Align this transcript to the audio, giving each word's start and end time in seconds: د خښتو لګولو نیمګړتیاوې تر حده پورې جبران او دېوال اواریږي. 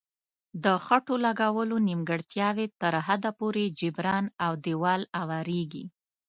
د 0.63 0.65
خښتو 0.85 1.13
لګولو 1.25 1.75
نیمګړتیاوې 1.87 2.65
تر 2.81 2.93
حده 3.07 3.31
پورې 3.39 3.63
جبران 3.79 4.25
او 4.45 4.51
دېوال 4.65 5.01
اواریږي. 5.21 5.85